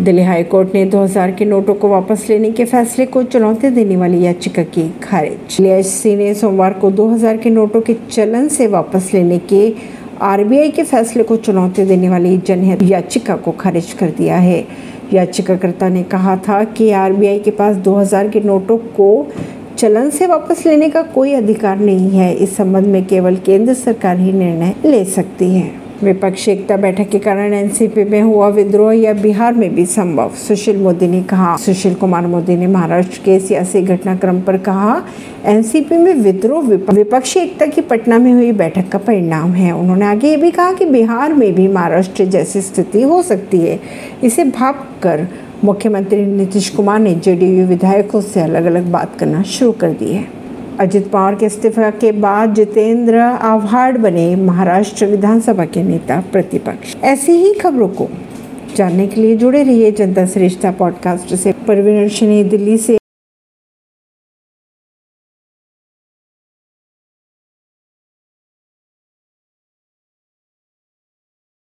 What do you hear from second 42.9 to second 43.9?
हो सकती है।